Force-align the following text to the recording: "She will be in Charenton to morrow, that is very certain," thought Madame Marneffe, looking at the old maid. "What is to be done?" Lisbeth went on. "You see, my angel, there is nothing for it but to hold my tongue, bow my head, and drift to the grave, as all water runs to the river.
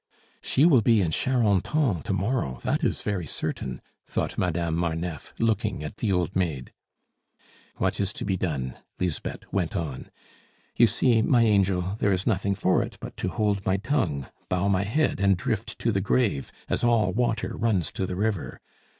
"She 0.41 0.65
will 0.65 0.81
be 0.81 0.99
in 1.03 1.11
Charenton 1.11 2.01
to 2.05 2.11
morrow, 2.11 2.59
that 2.63 2.83
is 2.83 3.03
very 3.03 3.27
certain," 3.27 3.81
thought 4.07 4.35
Madame 4.35 4.75
Marneffe, 4.75 5.31
looking 5.37 5.83
at 5.83 5.97
the 5.97 6.11
old 6.11 6.35
maid. 6.35 6.73
"What 7.75 7.99
is 7.99 8.11
to 8.13 8.25
be 8.25 8.35
done?" 8.35 8.77
Lisbeth 8.99 9.41
went 9.53 9.75
on. 9.75 10.09
"You 10.75 10.87
see, 10.87 11.21
my 11.21 11.43
angel, 11.43 11.97
there 11.99 12.11
is 12.11 12.25
nothing 12.25 12.55
for 12.55 12.81
it 12.81 12.97
but 12.99 13.15
to 13.17 13.27
hold 13.27 13.63
my 13.63 13.77
tongue, 13.77 14.25
bow 14.49 14.67
my 14.69 14.85
head, 14.85 15.19
and 15.19 15.37
drift 15.37 15.77
to 15.77 15.91
the 15.91 16.01
grave, 16.01 16.51
as 16.67 16.83
all 16.83 17.11
water 17.13 17.55
runs 17.55 17.91
to 17.91 18.07
the 18.07 18.15
river. 18.15 18.59